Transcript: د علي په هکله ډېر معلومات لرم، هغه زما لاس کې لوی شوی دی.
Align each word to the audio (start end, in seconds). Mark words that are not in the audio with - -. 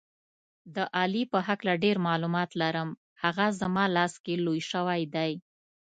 د 0.75 0.77
علي 0.99 1.23
په 1.31 1.39
هکله 1.47 1.73
ډېر 1.83 1.97
معلومات 2.07 2.49
لرم، 2.61 2.89
هغه 3.23 3.45
زما 3.61 3.85
لاس 3.95 4.13
کې 4.23 4.33
لوی 4.45 4.61
شوی 4.71 5.01
دی. 5.15 5.31